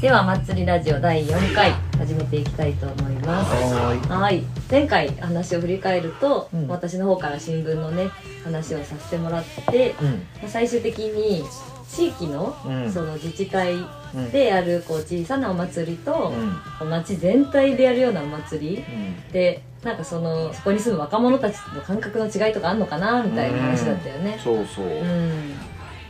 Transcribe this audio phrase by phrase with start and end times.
[0.00, 4.08] では祭りラジオ第4回始めていきたいと思います。
[4.08, 4.44] はい。
[4.70, 6.68] 前回話を振り返ると、うん。
[6.68, 8.08] 私の方から新聞のね
[8.44, 10.08] 話をさせてもらって、うん。
[10.08, 11.42] まあ最終的に
[11.90, 12.92] 地域の、うん。
[12.92, 16.32] その自治体うんでやるこう小さなお祭りと
[16.80, 16.90] う、ん。
[16.90, 19.32] 町全体でやるようなお祭りうん。
[19.32, 24.38] でなんかそのそこに住む若者たちの感覚の違いとかあんのかなみたいな話だったよね。
[24.44, 25.54] そうそう、うん。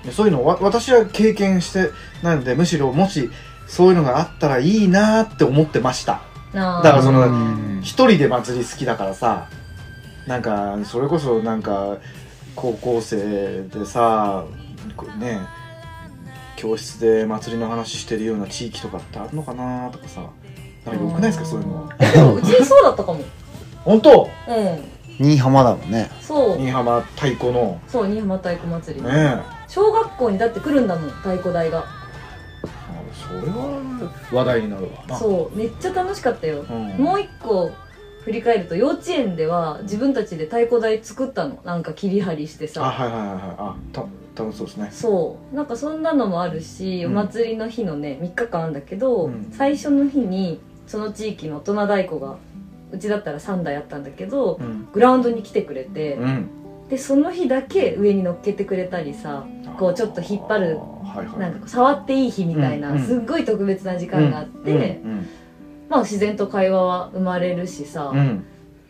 [0.04, 1.90] でそういうのわ私は経験して
[2.22, 3.30] ないのでむしろもし
[3.68, 6.22] そういうのがあったらいいなって思ってました
[6.52, 9.48] だからそのうん一人で祭り好きだからさ
[10.26, 11.98] なんかそれこそなんか
[12.56, 14.44] 高校生でさ
[15.20, 15.40] ね
[16.56, 20.22] 教室で祭りの話してるような地域とかってあるのかなとかさ
[20.84, 23.20] なんかよくないですかそういうのでもうちそうだったかも。
[23.84, 24.28] 本当？
[24.48, 24.84] うん。
[25.18, 26.56] 新居浜だもんねそう。
[26.56, 29.02] 新居浜太鼓のそう、新居浜太鼓祭り。
[29.02, 29.36] ね
[29.68, 31.84] 小学校にだって来るんだもん、太鼓台が。
[33.28, 35.04] それは話題になるわ。
[35.06, 36.64] なそう、めっちゃ楽しかったよ。
[36.68, 36.88] うん。
[36.96, 37.70] もう一個
[38.24, 41.58] 振り返ると、幼稚園では自分たちで太鼓台作ったの。
[41.64, 42.82] なんか切り張りしてあさ。
[42.82, 43.40] はいはいはいはい。
[43.58, 44.04] あた
[44.42, 44.88] 楽しそうですね。
[44.92, 45.56] そう。
[45.56, 47.12] なんかそんなのもあるし、うん。
[47.12, 49.48] お祭りの日のね、3日間あるんだけど、うん。
[49.52, 52.36] 最初の日に、その地域の大人太鼓が、
[52.90, 54.88] うちだったら3台あったんだけど、うん。
[54.92, 56.50] グラウンドに来てくれて、うん。
[56.88, 59.46] でその日だけ上に乗っけてくれたりさ
[59.78, 61.38] こうちょっと引っ張るはいはい。
[61.38, 63.06] なんか触っていい日みたいな、うんうん。
[63.06, 65.28] すっごい特別な時間があって、うん
[65.88, 68.12] まあ自然と会話は生まれるしさ、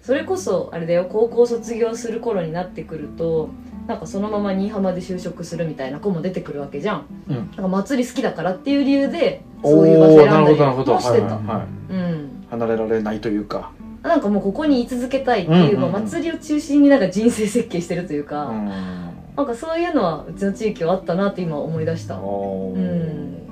[0.02, 3.50] それこそあれだよ高校卒業する頃になってくると
[3.86, 7.06] なんかそのまま新居浜で就職するみたいな子も出てくるわけじゃん。
[7.28, 7.36] うん。
[7.36, 11.92] なんか祭り好きだからっていう理由でそういう場所選んだりしてた、はいはい。
[11.92, 12.46] うん。
[12.50, 13.70] 離れられないというか。
[14.02, 15.92] なんかもうここに居続けたいっていう,、うんうんうん。
[15.92, 22.16] まあ祭りを中心になんか人生設計してるというか、うんなんかそういうのはうちの地域はあったなって今思い出した。
[22.16, 23.48] うん。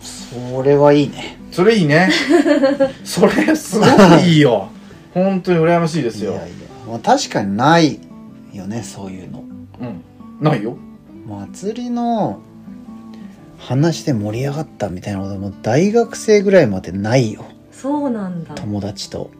[0.00, 1.36] それはいいね。
[1.52, 2.08] それいいね。
[3.04, 3.90] それすごく
[4.24, 4.70] いいよ。
[5.12, 6.32] 本当に羨ましいですよ。
[6.32, 6.54] いやいや、
[6.88, 8.00] まあ、確かにない
[8.54, 9.44] よねそういうの。
[9.82, 10.02] うん。
[10.40, 10.78] ないよ。
[11.28, 12.40] 祭りの
[13.58, 17.44] 話で盛り上がったみたいなことも大学生ぐらいまでないよ。
[17.70, 18.54] そうなんだ。
[18.54, 19.30] 友達と。
[19.34, 19.39] うん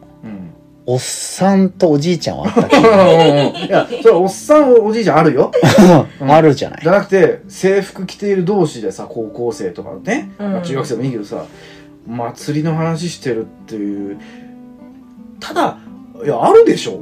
[0.93, 2.75] おっさんとおじいちゃんはあったけ？
[2.81, 2.87] ど
[3.65, 5.51] いやそれおっさんおじいちゃんあるよ。
[6.21, 6.81] あるじゃない。
[6.83, 10.51] じゃなくて制服着ている同士でさ高校生とかね、うん。
[10.53, 11.45] まあ中学生でもいいけどさ
[12.07, 14.17] 祭りの話してるっていう。
[15.39, 15.77] ただ
[16.23, 17.01] いやあるでしょ？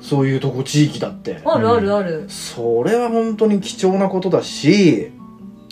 [0.00, 1.40] そういうとこ地域だって。
[1.44, 2.24] あるあるある。
[2.28, 5.10] それは本当に貴重なことだし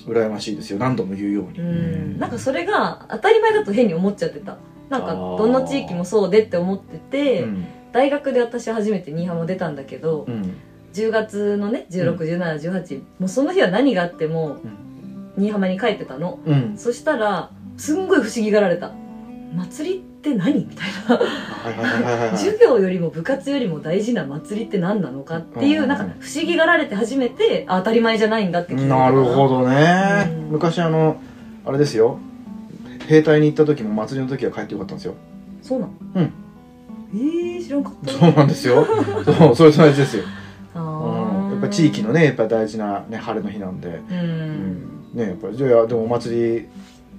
[0.09, 0.79] 羨ましいですよ。
[0.79, 1.59] 何度も言うように。
[1.59, 2.19] うん。
[2.19, 4.57] なんかそれが当たり前だと変に思っちゃってた。
[4.89, 7.67] なんかどの地域もそうでって思ってて、うん。
[7.93, 10.55] 大学で私初めて新居浜出たんだけど、うん。
[10.93, 14.59] 10月のね、16、17、18、もうその日は何があっても、
[15.37, 16.39] 新居浜に帰ってたの。
[16.45, 16.75] うん。
[16.77, 18.93] そしたら、すんごい不思議がられた。
[19.55, 22.37] 祭りって何みたいな。
[22.37, 25.89] 授業よりも部活よりも大事な祭りって何なのかっていう、うん。
[25.89, 30.53] なんか不思議がられて初めてあ当たり前じゃないんだって気づいたなるほどね、うん。
[30.53, 31.21] 昔あの
[31.67, 32.19] あれですよ
[33.09, 35.15] 兵隊に行った時も祭りの時は帰ってよかったんですよ。
[35.63, 35.93] そうなの？
[36.15, 36.33] うん。
[37.15, 38.13] えー、知らんかった。
[38.13, 38.85] そうなんですよ。
[39.25, 40.25] そうそれと同じですよ、
[40.75, 44.19] あうん、ーやっぱ地域のねやっぱ大事な、ね、晴れの日なんで、ううん。
[44.19, 46.67] ん、ねやっぱりじゃあでもお祭り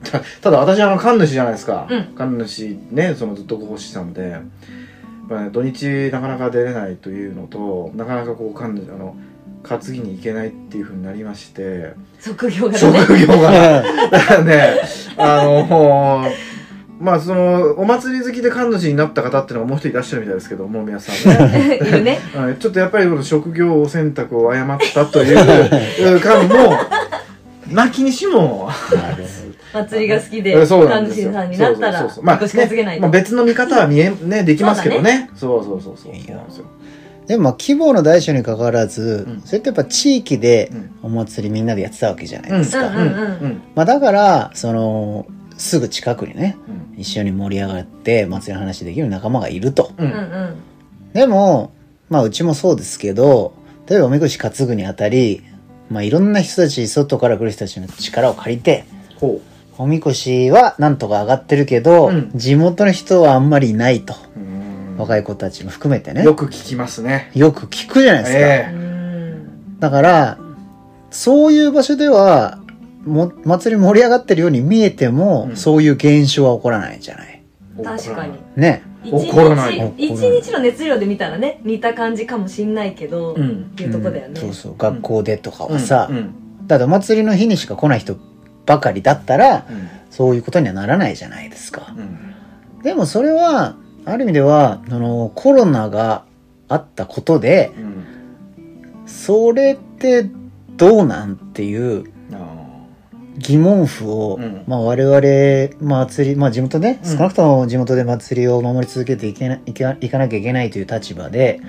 [0.03, 2.03] たただ私あの神主じゃないですか、うん。
[2.15, 4.29] 神主ねそのずっとご奉仕したので。
[4.29, 9.15] やっぱ、ね、土日なかなか出れないというのとなかなかこう神主あの
[9.63, 11.93] 担ぎに行けないっていうふうになりまして。
[12.19, 13.81] 職業柄職ね業が。
[14.11, 14.75] だからね
[15.17, 16.29] あの
[16.99, 21.79] まあそのお祭り好きで神主になった方っていうのがもう一人いらっしゃるみたいですけども皆さんね。
[21.81, 22.19] いるね。
[22.35, 22.55] はい。
[22.55, 25.33] ちょっとやっぱりこの職業選択を誤ったとい
[26.15, 26.77] う感も
[27.71, 28.69] なきにしも。
[29.73, 31.31] 祭りが好きでえそうなんですよ。
[31.31, 32.23] 神主さんになったらそうそうそうそう。
[32.25, 35.29] まあ、まあ、と別の見方は見えねできますけどね。
[35.35, 36.13] そうそうそうそう。
[36.13, 36.65] そうなんですよ
[37.27, 39.41] でもまあ規模の大小に関わらず、うん。
[39.41, 40.89] それってやっぱ地域でうん。
[41.03, 42.89] お祭りみんなでやってたわけじゃないですか、
[43.75, 45.25] まあだからその
[45.57, 46.99] すぐ近くにねうん。
[46.99, 49.91] 一緒に盛り上がって祭りの話できる仲間がいると。
[49.97, 50.09] ううん。
[50.09, 50.55] んうん
[51.13, 51.71] でも
[52.09, 53.53] まあうちもそうですけど
[53.87, 55.43] 例えばおみこし担ぐにあたり
[55.89, 58.85] まあいろんな人たち外から来る人たちの力を借りて
[59.17, 59.39] ほ
[59.77, 62.31] おみこしはなんとか上がってるけど、うん。
[62.35, 64.13] 地元の人はあんまりいないと。
[64.35, 64.52] ううん
[64.97, 66.23] 若い子たちも含めてね。
[66.23, 67.31] よく聞きますね。
[67.35, 70.37] よく聞くじゃないですか、えうんだから
[71.11, 72.59] そういう場所では
[73.05, 75.57] も祭り盛り上がってるように見えても、うん。
[75.57, 77.43] そういう現象は起こらないじゃない。
[77.79, 78.37] え確かに。
[78.55, 78.83] ね。
[79.03, 79.93] 一怒らない。
[79.97, 83.69] 日一日の熱量で見たらね似た感じかもしんないけど、うん。
[83.73, 86.17] っていうとこだよね、そうそう学校でとかはさ、うん。
[86.17, 86.67] うん。
[86.67, 88.15] だってお祭りの日にしか来ない人
[88.65, 89.89] ばかりだったらうん。
[90.09, 91.93] そういうことにはならないじゃないですか。
[91.97, 92.81] うん。
[92.83, 93.75] でもそれは、
[94.05, 96.25] ある意味では、あの、コロナが
[96.67, 97.93] あったことで、うん
[99.05, 100.29] それって
[100.77, 102.63] どうなんっていうあ
[103.37, 104.63] 疑問符を、うん。
[104.67, 107.11] まあ我々、祭り、まあ地元ね、うん。
[107.11, 111.59] 少なくとも地元で祭りを守り続けていけないけいかなきゃいけないという立場で、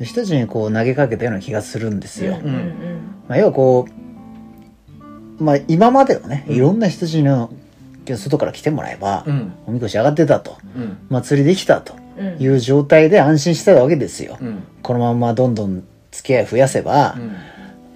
[0.00, 2.38] 人たちにこう投げかけたような気がするんですよ。
[2.42, 2.74] うんうん。
[3.28, 3.86] まあ要はこ
[5.38, 6.56] う、まあ今まではね、うん。
[6.56, 7.52] いろんな人たちの
[8.14, 9.52] 外から来てもらえば、うん。
[9.66, 10.98] おみこし上がってたと、うん。
[11.08, 11.94] 祭りできたと
[12.38, 14.38] いう状態で安心してたわけですよ。
[14.40, 14.62] うん。
[14.82, 15.82] このままどんどん
[16.12, 17.36] 付き合い増やせば、うん。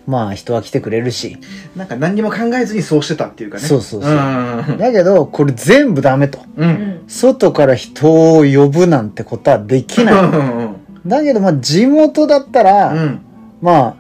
[0.07, 1.39] まあ人は来てくれるし。
[1.77, 3.63] なんか何にも考えずにそうしてたっていうかね。
[3.63, 4.13] そうそうそう。
[4.13, 4.15] う
[4.75, 4.79] ん。
[4.79, 6.41] だけど、これ全部ダメと。
[6.57, 6.69] ううん。
[6.69, 10.25] ん外から人を呼ぶなんてことはできうない。
[10.25, 10.77] ん。
[11.07, 13.21] だけど、まあ地元だったら、うん。
[13.61, 13.95] まあ、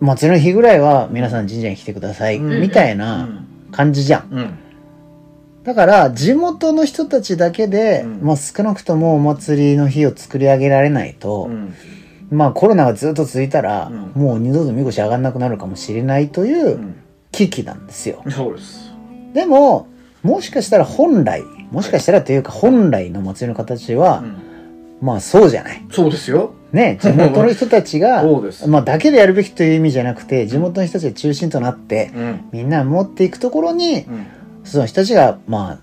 [0.00, 2.60] 祭りの日ぐらいは皆さん神社に来てください、うん。
[2.60, 3.28] みたいな
[3.72, 4.28] 感じじゃん。
[4.30, 4.58] うん
[5.64, 8.20] だから、地元の人たちだけで、うん。
[8.22, 11.74] まあ少なくともお祭りの日を作り上げられないと、うん。
[12.30, 14.22] まあコロナがずっと続いたら、うん。
[14.22, 16.96] もう二度とみこし上がんなくなるかもしれないといううん。
[17.32, 18.22] 危機なんですよ。
[18.28, 18.92] そうです。
[19.32, 19.88] でも、
[20.22, 24.36] もしかしたら本来、もしかしたらというか本来の祭りの形は、うん。
[25.00, 25.82] まあそうじゃない。
[25.90, 26.52] そうですよ。
[26.72, 28.68] ね、地元の人たちが、 そうです。
[28.68, 32.40] まあだけでやるべきという意味じゃなくて、地元の人たちが中心となって、うん。
[32.52, 34.26] みんな持っていくところに、うん
[34.64, 35.78] その人たちが、まあ、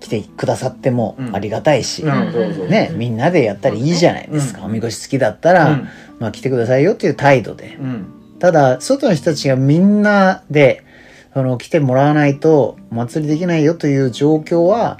[0.00, 1.36] 来てくださってもうん。
[1.36, 4.60] ありがたいし、ね、みんなでやったらいいじゃないですか。
[4.60, 4.66] うん。
[4.66, 5.88] おみこし好きだったら、うん。
[6.18, 7.76] まあ来てくださいよっていう態度で。
[7.78, 8.06] うん。
[8.38, 10.84] ただ、外の人たちがみんなで、
[11.32, 14.98] あの、来てもらわないと、お祭りできないよという状況は、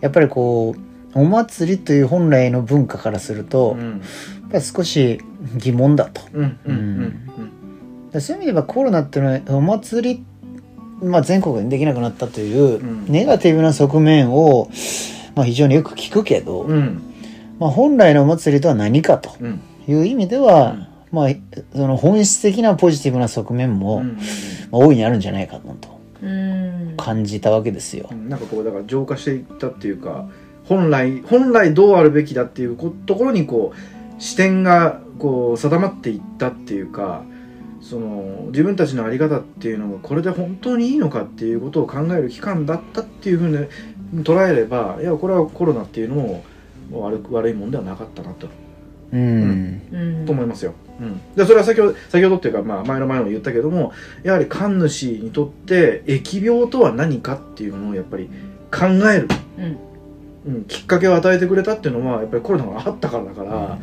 [0.00, 0.74] やっぱりこ
[1.14, 4.02] う、お祭りという本来の文化からすると、やっうん
[4.50, 5.20] ぱり少し
[5.56, 6.22] 疑問だと。
[6.22, 6.48] そういう
[8.14, 10.24] 意味で言えばコロナっていうのはお祭り、
[11.02, 13.06] まあ、全国にできなくなったといううん。
[13.06, 14.70] ネガティブな側面を、
[15.34, 17.02] まあ、非常によく聞くけど、うん。
[17.58, 19.60] まあ、本来のお祭りとは何かとうん。
[19.86, 20.86] いう意味では、うん。
[21.12, 21.28] まあ、
[21.74, 24.16] その本質的なポジティブな側面も、うん。
[24.70, 26.94] まあ、大いにあるんじゃないかなとうん。
[26.96, 28.08] 感じたわけですよ。
[28.10, 28.14] う。
[28.14, 28.28] ん。
[28.28, 30.28] なんかこうだから浄化していったっていうか
[30.64, 37.22] 本来本来どうあるべきだっていうこところにこう視点がこう定まっていったっていうか
[37.88, 46.44] その自分たちの在り方っていうのがこれで本当にいいのかっていうことを考える期間だったっていうふうに捉えればいやこれはコロナっていうのも
[46.92, 48.46] 悪く悪いもんではなかったなと。
[49.10, 49.80] うん。
[49.90, 50.26] うん。
[50.26, 50.74] と思いますよ。
[51.00, 53.92] うん、でそれは先ほど先ほどっていうか、まあ、前の前も言ったけども
[54.24, 58.28] やはり神主にとって疫病とは何かっていうのをやっぱり
[58.70, 59.87] 考える、うん
[60.48, 63.78] うん、きっかけを与えてくれたっていうのはやっぱりコロナがあったからだから、あ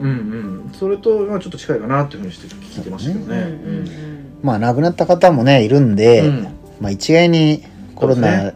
[0.00, 3.42] うんうん、それとまあちょっと近いかなっていうふうにして聞いてましたけどーね。
[3.42, 3.76] うん。
[3.76, 6.48] うんまあ亡くなった方もねいるんで、うん。
[6.80, 7.64] まあ、一概に
[7.94, 8.52] コロナ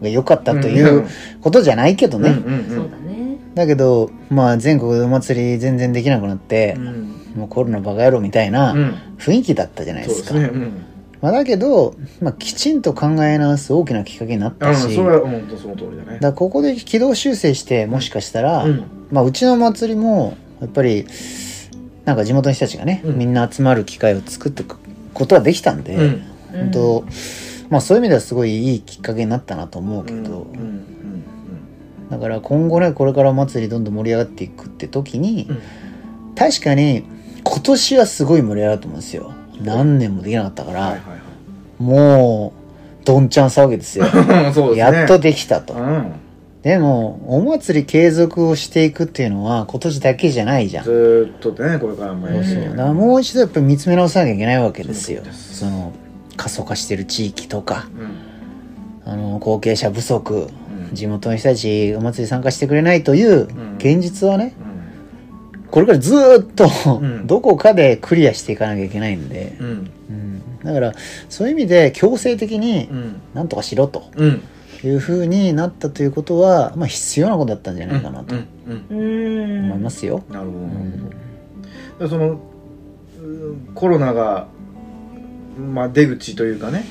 [0.00, 1.06] が良かったという
[1.42, 7.06] ことじゃないけどね、だねだけど、まあ、全国でお祭り全然できなくなってう、ん。
[7.36, 8.94] もうコロナバカ野郎みたいなうん。
[9.18, 10.14] 雰囲気だったじゃないでか。
[10.14, 10.70] そうですすね。
[11.26, 16.18] うんまあ、だけど、まあ、きちんと考え直す大きなきっかけになっうん、たし、それは本当その通りだね。
[16.20, 18.84] らここで軌道修正して、もしかしたら、うん。
[19.10, 21.06] まあ、うちの祭りも、やっぱり、
[22.04, 23.18] なんか地元の人たちがね、うん。
[23.18, 24.76] みんな集まる機会を作っていく
[25.14, 26.22] ことはできたんで、うん。
[26.52, 27.04] 本当、
[27.70, 30.60] まあそういう意味ではすごいいいきっかけになったなと思うけど、うん。
[30.60, 30.86] うん。
[32.10, 35.58] だから今後ねこれからお祭りどんどん盛り上がっていくって時に、うん。
[36.36, 37.04] 確かに
[37.42, 41.00] 今年はすごい盛り上がると思うんですよ何年もできなかったから、はいはい
[41.78, 42.52] も
[43.02, 44.04] うどんちゃん騒ぎですよ。
[44.10, 44.10] で
[44.52, 44.76] すね。
[44.76, 46.12] やっとできたと、うん。
[46.62, 50.84] でもお祭り継続をしていくっていうのは今年だけじゃないじゃん。
[50.84, 55.22] ずーっとねこれからもやそうそうだからもう一度やっぱり見つめ直さなきゃいけないわけですよ。
[55.30, 55.92] その
[56.36, 57.88] 過疎化してる地域とか。
[59.06, 59.12] うん。
[59.12, 60.48] あの後継者不足。
[60.90, 60.94] うん。
[60.94, 63.46] 地元の人たちお祭り参加してくれないといううん。
[63.78, 64.75] 現実はねうん
[65.76, 66.70] これからずーっと
[67.02, 67.26] うん。
[67.26, 69.90] どこかでクリアしていかなきゃいけないんで、うん。
[70.08, 70.58] うん。
[70.64, 70.94] だから
[71.28, 73.20] そういう意味で強制的にうん。
[73.34, 74.10] なんとかしろと。
[74.16, 74.42] うん。
[74.82, 78.34] いうふうになったということは、まあ、必要なことだったんじゃないかなと。
[78.34, 80.24] 思いますよ。
[80.30, 82.08] なるほど。
[82.08, 82.40] その
[83.22, 84.46] うんコロナが
[85.58, 86.86] まあ出口というかね。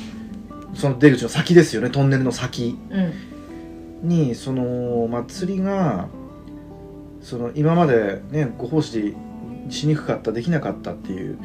[0.75, 1.89] その出口の先ですよね。
[1.89, 4.07] トンネルの先うん。
[4.07, 6.07] にその祭りが
[7.25, 9.15] その今までねご奉仕
[9.69, 11.39] しにくかったできなかったっていう。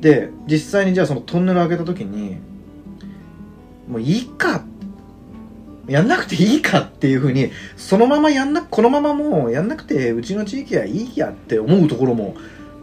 [0.00, 2.36] で実際にじゃあそのトンネルを開けた時に
[3.88, 4.62] もういいか
[5.88, 12.36] やんなくていいかっていうふうにそのままやんなこのままもうやんなくてうちの地域はいいやって思うところも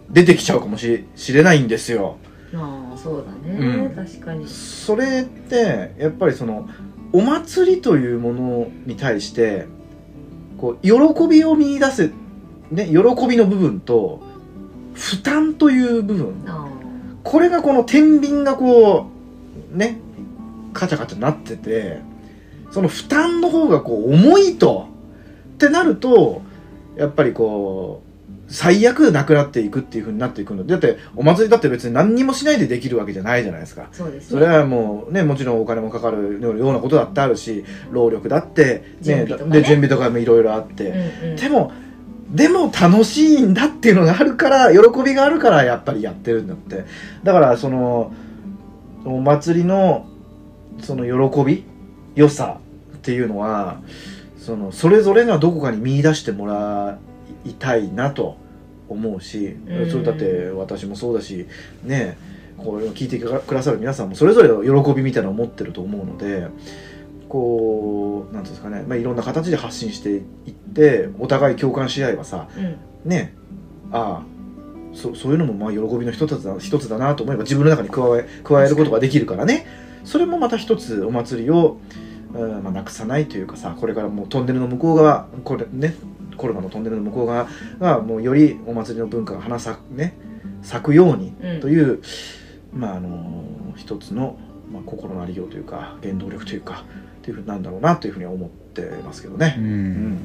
[0.09, 2.17] 出てきちゃうかもししれないんですよ。
[2.53, 3.95] ああそうだね、うん。
[3.95, 4.45] 確かに。
[4.47, 6.67] それってやっぱりその
[7.13, 9.67] お祭りというものに対して
[10.57, 12.11] こう喜びを見出せ、
[12.71, 14.21] ね、喜びの部分と
[14.93, 16.43] 負担という部分。
[16.47, 16.67] あ
[17.23, 19.07] これがこの天秤がこ
[19.73, 19.99] うね
[20.73, 21.99] カチャカチャなってて
[22.71, 24.87] その負担の方がこう重いと
[25.53, 26.41] ってなると
[26.97, 28.11] やっぱりこう
[28.51, 30.65] 最悪なくなっていくっていう風になっていくの。
[30.65, 33.83] でだってお祭りだって別に何にもしないでできるわけじゃないじゃないですか。
[33.83, 39.61] あそうですそれはもうねもちろんお金もかかるようなことだってあるし労力だって、準備とかね。
[39.61, 41.35] で準備とかもいろいろあって、うんうん。
[41.37, 41.71] でも
[42.31, 46.85] でも楽しいんだっていうのがあるから喜びがあるからやっぱりやってるんだって。
[47.23, 48.13] だからその
[49.05, 50.07] お祭りの
[50.79, 51.65] その喜び
[52.15, 52.59] 良さ
[52.95, 53.81] っていうのは
[54.37, 56.97] そのそれぞれがどこかに見出してもら
[57.45, 58.37] いたいなと
[58.87, 59.57] 思うし
[59.89, 61.47] それだって私もそうだし
[61.83, 62.17] ね
[62.57, 64.09] これを聞いてくださる皆さん。
[64.09, 66.47] もそれぞれ喜びみたいなのを持ってると思うので
[67.31, 70.21] こうなんですかね、まあ、いろんな形で発信していっ
[70.73, 73.09] てお互い共感し合えばさうん。
[73.09, 73.33] ね
[73.91, 74.23] ああ
[74.93, 79.65] そそういうのもまあ喜びの一つだ一つだなと思えば自分の中に加え加えることができるからね。
[80.03, 81.77] それもまた一つお祭りを、
[82.33, 85.95] うんまあ、なくさないというかさこれからもうトンネルの向こう側これね
[86.35, 87.47] コロナのトンネルの向こう側
[87.79, 90.17] がもうよりお祭りの文化が花咲くね
[90.63, 91.59] 咲くようにうん。
[91.61, 92.01] という、
[92.73, 93.45] まああの
[93.77, 94.37] 一つの、
[94.71, 96.83] まあ、心のありようというか原動力というか
[97.21, 99.55] っていうふうになんだろうなというふうには思ってますけどうね。
[99.59, 100.17] ん、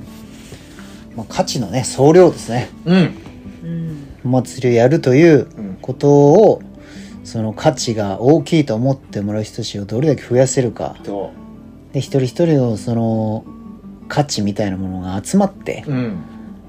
[1.14, 2.70] まあ、価値のね総量ですね。
[2.86, 4.06] うん、うん。
[4.24, 6.62] お祭りをやるといううんことを
[7.22, 10.96] その価値が大きいと思ってもらう人たちをどれだけ増やせるか。
[11.04, 11.32] そ
[11.92, 13.44] で一人一人のその
[14.08, 16.18] 価値みたいなものが集まって、う、うん。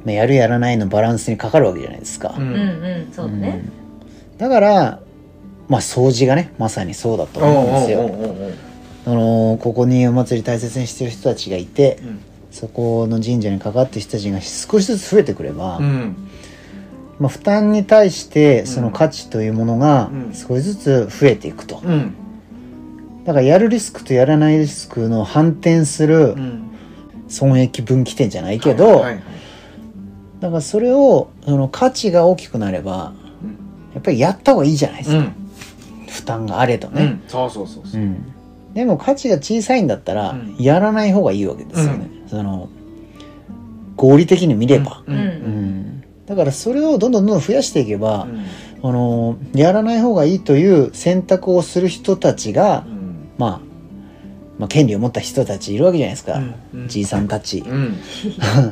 [0.04, 3.64] まあ、やるやらないのバランスにかかるわけじゃないですか、ううんうんそうだね。
[4.34, 4.38] うん。
[4.38, 5.00] だから
[5.70, 8.00] まあ掃除がねまさにそうだと思うんですよ。
[8.02, 8.67] おうおうおうおう
[9.08, 12.20] あのここにお祭り大切にしてる人たちがいてうん。
[12.52, 16.16] そこの神社に関わってる人たちが少しずつ増えてくれば、うん。
[17.20, 20.34] まあ、負担に対してその価値というものがうん。
[20.34, 22.16] 少しずつ増えていくと、うん。
[23.24, 26.64] だからやるリスクとやらないリスクの反転するうん。
[27.30, 29.06] 損益分岐点じゃないけど、
[30.40, 33.94] だからそれをその価値が大きくなればうん。
[33.94, 35.34] やっぱりやった方がいいじゃないですか、うん。
[36.10, 37.24] 負担があれとね、うん。
[37.30, 38.02] そうそうそうそう。
[38.02, 38.34] うん
[38.78, 40.56] でも価値が小さいんだったら、うん。
[40.60, 42.70] やらない方がいいわけですよね、その
[43.96, 45.18] 合理的に見れば、ううん。
[45.18, 46.04] うん。
[46.28, 48.46] だからそれをどんどんどんどん増やしていけば、うん。
[48.88, 53.30] あのやらない方がいいという選択をする人たちが、うん。
[53.40, 53.62] まあ、
[54.60, 56.40] まあ権利を持った人たちいるわけじゃないですか、
[56.76, 56.88] うん。
[56.88, 57.96] じいさんたち、うん。
[58.46, 58.72] だか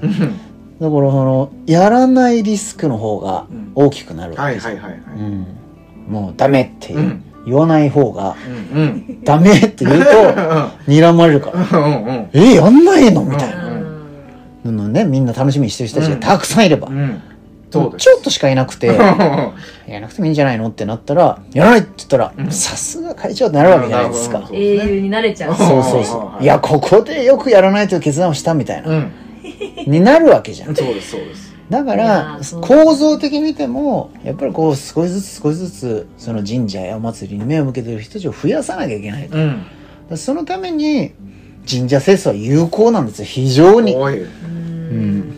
[0.79, 3.71] らそのやらないリスクの方がうん。
[3.73, 4.99] 大きくなるわはいけですよ、はいはい
[6.07, 8.35] もうダメっていう、うん言わない方が
[8.73, 9.23] うんうん。
[9.23, 10.09] ダメって言うと
[10.87, 11.79] 睨まれるから。
[11.79, 12.29] うんうん。
[12.33, 17.21] えやんないのみたいうんなのねみんな楽しみにしてる人たちがたくさんいれば、うん。
[17.71, 18.03] そうです。
[18.03, 19.15] ちょっとしかいなくてやら
[19.99, 20.69] なくてもいいんじゃないの？
[20.69, 22.51] ってなったらやらないって言ったらうん。
[22.51, 24.49] さすが会長ってなるわけじゃないですか。
[24.51, 26.41] 英雄になれちゃうそうそうはそう。
[26.41, 29.11] いいや、ここでよくやらないという決断をしたみたいな、うん。
[29.85, 30.75] になるわけじゃん。
[30.75, 31.53] そうですそうです。
[31.53, 39.65] いだから構造的に見てもやっぱりこう少しずつ少しずつその神社やお祭りに目を向けてる人たちを増やさなきゃいけないと、うん。
[40.09, 41.13] らそのために
[41.67, 43.25] 神社清掃は有効なんですよ。
[43.25, 43.95] 非常に。
[43.95, 45.33] うん。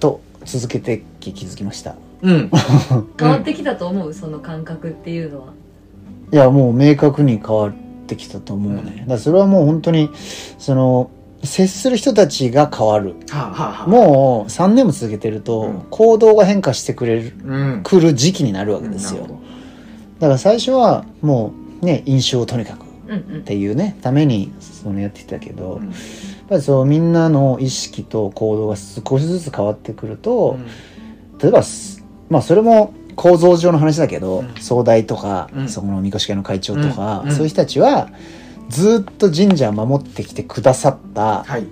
[0.00, 1.94] と続けて気づきました。
[2.22, 2.50] うん。
[3.18, 4.12] 変わってきたと思う？
[4.12, 5.46] その感覚っていうのは。
[6.32, 7.72] いやもう明確に変わっ
[8.06, 10.08] てきたと思うね、だからそれはもう本当に
[10.58, 11.10] その
[11.42, 13.16] 接する人たちが変わる。
[13.30, 13.86] はあはあはあ。
[13.86, 15.82] もう3年も続けてると、うん。
[15.90, 17.80] 行動が変化してくれるうん。
[17.82, 19.40] 来る時期になるわけですよ、なるほ
[20.20, 23.42] だから最初はもうね印象をとにかくっうんうん。
[23.42, 30.58] ていうねためにそのやってきたけど、やっぱりそうみんなの意識と行動が少しずつ変わってくると、
[31.40, 34.54] 例えばすまあそれも構造上の話だけど、うん。
[34.60, 35.68] 総大とか、うん。
[35.68, 37.28] そこのみこし会の会長とか、うん。
[37.28, 37.34] うん。
[37.34, 38.08] そういう人たちは
[38.68, 41.66] ずっと神社を守ってきてくださったはい。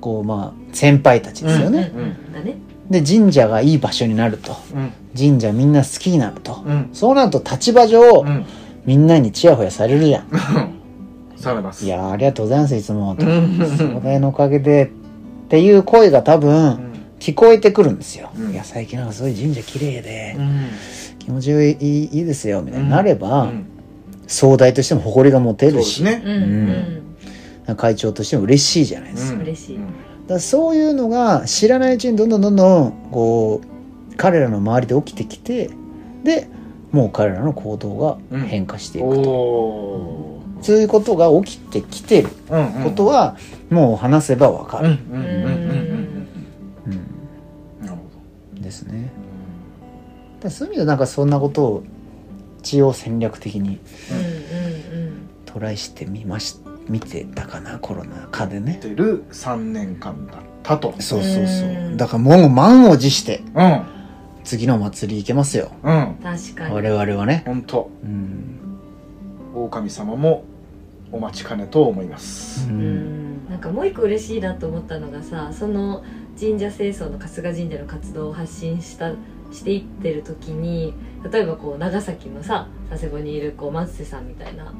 [0.00, 2.56] こうまあ先輩たちですよね、うんうんだね。
[2.90, 4.56] で神社がいい場所になると。
[4.74, 4.92] うん。
[5.16, 6.88] 神社みんな好きになると、うん。
[6.92, 8.46] そうなると立場上、うん。
[8.86, 10.28] みんなにチヤホヤされるじゃん。
[11.36, 11.84] されます。
[11.84, 13.26] いやーありがとうございますいつもと。
[13.26, 13.58] うん。
[13.76, 14.88] 総大のおかげでっ
[15.48, 16.78] ていう声が多う分ん。
[17.18, 18.52] 聞こえてくるんですよ、うん。
[18.52, 20.66] いや最近なんかすごい神社綺麗でうん。
[21.18, 23.66] 気持ちいいいいいですよみたいになれば、うん
[24.28, 26.22] 総大としても誇りが持てるし、ね。
[26.24, 26.32] うん
[27.70, 27.76] うん。
[27.76, 29.78] 会長としても嬉しいじゃないですか,、うん嬉しい。
[30.26, 33.60] だそういうのが知らないうちにどんどんどんどんこ
[34.12, 35.70] う彼らの周りで起きてきて
[36.22, 36.48] で
[36.92, 42.28] もう彼らの行動が変化していくと、おそういうことが起きてきてる。
[42.84, 43.36] ことは
[43.70, 45.32] もう話せばわかる、うんうんうんうん。
[45.32, 45.44] うん。
[45.44, 46.28] うん
[46.86, 47.96] うんなるほ
[48.56, 48.62] ど。
[48.62, 49.10] ですね。
[50.40, 51.84] だそういう意味ではなんかそんなことを
[52.60, 53.78] 一応戦略的に
[54.10, 56.56] うんうんトライしてみまし
[56.88, 58.78] 見てたかなコロナ禍でね。
[58.80, 60.94] てる3年間だったと。
[61.00, 61.68] そうそうそう。
[61.68, 61.96] うん。
[61.96, 63.82] だからもう満を持してうん。
[64.44, 65.70] 次の祭り行けますよ。
[65.82, 65.96] うん。
[65.96, 66.74] うん確かに。
[66.74, 67.42] 我々はね。
[67.46, 67.90] 本当。
[68.02, 68.58] うん、
[69.54, 70.44] 狼様も
[71.12, 72.68] お待ちかねと思います。
[72.68, 73.48] ううんん。
[73.48, 76.04] なんかもう一個嬉しいなと思ったのがさその
[76.38, 79.12] 神社清掃の春日神社の活動を発信した
[79.50, 80.94] していってる時に
[81.30, 84.74] 例えばこう長崎のさ佐世保にいるこう松瀬さんみたいな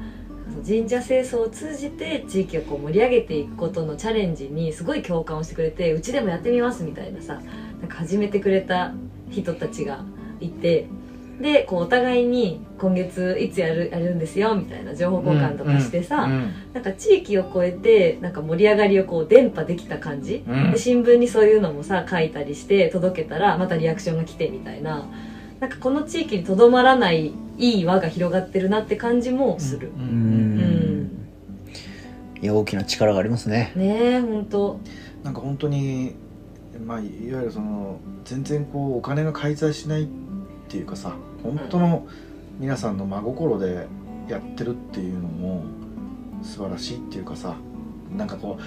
[0.67, 7.41] 神社清掃を通じて地域をこう盛り上げていくことのチャレンジにすごい共感をしてくれてうちでもやってみますみたいなさ
[7.81, 8.93] なんか始めてくれた
[9.31, 10.05] 人たちが
[10.41, 10.89] いて
[11.41, 20.73] でこうお互いに今月いつやるやるんですよみたいな情報交換とかしてさ、うんなんか地域を越えてなんか盛り上がりをこう伝播できた感じ、うん。
[20.73, 25.09] で新聞にそういうのもさ書いたりして届けたらまたリアクションが来てみたいな。
[25.61, 30.01] なんかこの地域にとどまらないいい輪が広がってるなって感じもする、ううん。
[30.01, 31.29] うん。
[32.41, 33.73] いや大きな力がありますね。
[33.75, 34.81] ねえ本当
[35.25, 36.15] なんか本当に
[36.87, 37.03] まあい
[37.33, 40.07] わゆるその全然こうお金が介在しないっ
[40.69, 42.07] ていうかさ本当の
[42.59, 43.87] 皆さんの真心で
[44.29, 45.65] やってるっていうのも
[46.43, 47.57] 素晴らしいっていうかさ
[48.17, 48.63] なんかこう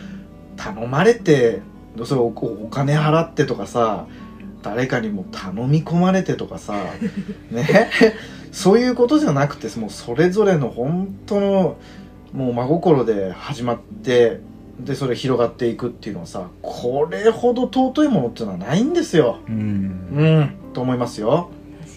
[0.58, 1.62] 頼まれて
[2.06, 4.08] それおお金払ってとかさ
[4.62, 6.74] 誰かにも頼み込まれてとかさ
[7.52, 7.92] ね？
[8.52, 11.78] そういうことじゃなくてもうそれぞれの本当の
[12.34, 14.40] もう真心で始まって
[14.80, 19.40] でそれ広がっていくっていうのはさこれほど尊いものっていうのはないんですよ。
[19.48, 19.56] うん。
[19.56, 21.50] うんと思いますよ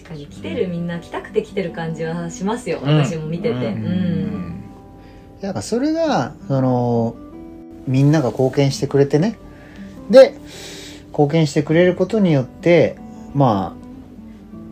[0.07, 3.03] 確かに来てるみんな来たくて来てる感じはしますよ、うん。
[3.03, 3.55] 私も見てて。
[3.55, 3.65] ううん。
[3.73, 4.63] ん、
[5.41, 7.15] だからそれがその
[7.87, 9.37] みんなが貢献してくれてね。
[10.09, 10.35] で
[11.09, 12.97] 貢献してくれることによって
[13.33, 13.85] まあ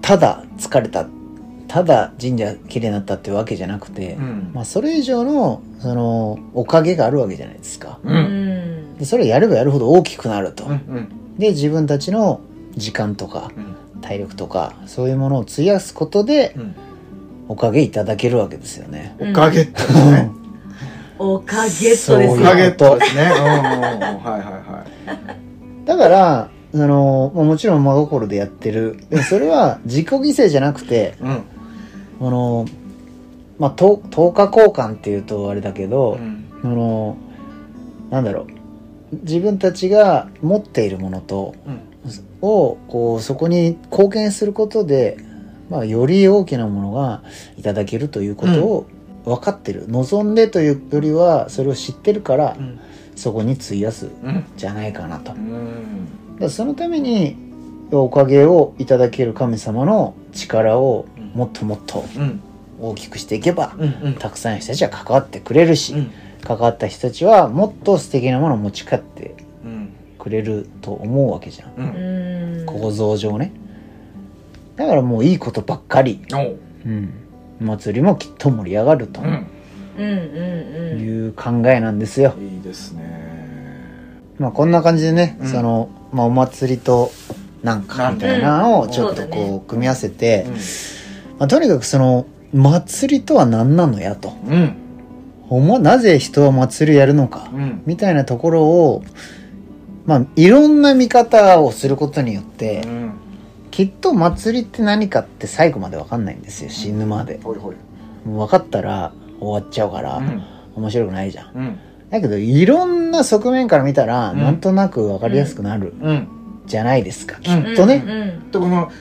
[0.02, 1.08] ただ疲れた。
[1.68, 4.52] ただ神社綺麗になったってわけじゃなくて、うん。
[4.54, 7.98] まあ、それ以上のそのおかげがあるわけじゃないですか。
[8.04, 8.94] ううん。
[8.94, 11.38] んでそれをやればやるほど大きくなると、うんうん。
[11.40, 12.42] で自分たちの
[12.76, 16.76] 時間とかうん体力とかそういうものを費やすことでうん。
[17.48, 20.32] おかげいただけるわけですよね、おかげってね。
[21.20, 23.22] おかげっとですよそういうおかげとですね。
[23.24, 24.86] はいはいは
[25.86, 28.98] だからそのまあもちろん真心でやってる。
[29.30, 31.42] それは自己犠牲じゃなくていうん。
[32.20, 32.66] この
[33.60, 36.46] まあと10日交換っていうとあれだけど、うん。
[36.62, 37.18] その
[38.10, 38.48] なんだろう。
[39.24, 41.93] 自分たちが持っているものとうん
[42.44, 45.18] をこうそこに貢献することで、
[45.70, 47.24] まあ、より大きなものが
[47.58, 48.86] いただけるということを
[49.24, 52.80] 分かってる、望んでというよりはそれを知ってるからうん。
[53.16, 54.44] そこに費やすうん。
[54.58, 55.34] じゃないかなと。
[55.34, 56.08] うん。
[56.40, 57.38] らそのために
[57.92, 62.42] おかげをいただける神様の力をもっともっとうん。
[62.82, 64.14] 大きくしていけばうんうん。
[64.16, 66.12] たくさんの人たちは関わってくれるし、うん。
[66.44, 69.94] 関わった人たちはもっと素敵なものを持ち帰ってうん。
[70.18, 71.70] くれると思うわけじゃん。
[71.70, 71.94] ううんん
[72.84, 73.52] 構造上ね。
[74.76, 76.60] だからもういいことばっかり、おう。
[76.86, 77.14] うん、
[77.62, 79.22] 祭りもきっと盛り上がると。
[79.22, 79.48] うん。
[79.98, 81.00] うんうんうん。
[81.00, 84.20] いう考えなんですよ、いいですね。
[84.38, 85.48] まあこんな感じでね、うん。
[85.48, 87.12] その、まあ、お祭りと
[87.62, 90.54] なんかみたいなのをちょっとこう組み合わせて、うん。
[90.54, 90.60] ま
[91.46, 94.34] あ、とにかくその祭りとは何なのやと。
[94.48, 94.76] うん。
[95.50, 97.50] おもなぜ人は祭りやるのか。
[97.54, 97.84] うん。
[97.86, 99.04] みたいなところを
[100.06, 103.12] まあいろんな見方をすることによって、うん。
[103.72, 107.40] きっと祭りって何かって最後まで分かんないんですよ死ぬまで。
[107.44, 107.76] ほいほい。
[108.28, 110.44] もう分かったら終わっちゃうから、うん。
[110.76, 111.52] 面白くないじゃん。
[111.56, 111.80] うん。
[112.10, 114.40] だけどいろんな側面から見たら、うん。
[114.40, 115.94] なんとなく分かりやすくなる。
[116.02, 116.28] うん。
[116.66, 117.74] じゃないですか、きうん。
[117.74, 118.92] っとね、うんうんでこの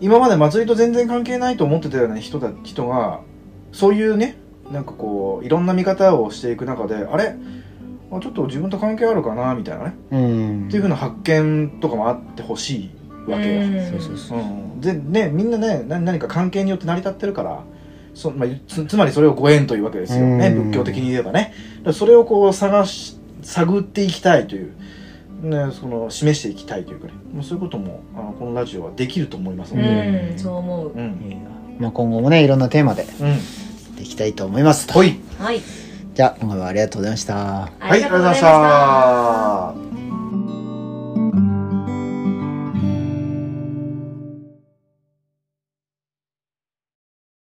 [0.00, 3.20] 今まで祭りと全然関係ないと思ってたような人だ人が
[3.70, 4.36] そういうね
[4.72, 7.36] なんかこういろんな見方をしていく中であれ？
[8.18, 10.66] あちょっと自分と関係あるかなみたいなね、うん。
[10.68, 12.90] っていうふうな発見とかもあってほしい
[13.30, 13.90] わけよ、うん。
[13.90, 14.42] そうそうそうう。
[14.42, 17.64] ん、でねみんなねな何か関係によって成り立ってるから
[18.14, 20.20] そ、まあ、つつまりそれをご縁というわけですよ。
[20.20, 20.70] ねうん。
[20.70, 21.54] 仏教的に言えばね。
[21.92, 24.72] それをこう探し探っていきたいという、
[25.42, 27.14] ね、その示していきたいというかね。
[27.32, 29.88] もうそういうこともあのこのラジオはできると思いますので、
[30.32, 30.38] うん。
[30.38, 30.92] そう思う。
[30.92, 31.46] うん。
[31.78, 33.28] まあ、今後もねいろんなテーマでうん。
[33.28, 33.38] やっ
[33.96, 34.86] ていきたいと思います。
[34.86, 35.18] とほい。
[35.38, 35.60] はい
[36.14, 37.64] じゃあ今回はありがとうございました。
[37.80, 39.91] ありがとうございましたはいありがとうございました。